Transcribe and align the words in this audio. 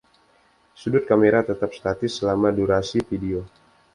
Sudut 0.83 1.03
kamera 1.09 1.39
tetap 1.49 1.71
statis 1.79 2.11
selama 2.19 2.49
durasi 2.57 2.99
video. 3.13 3.41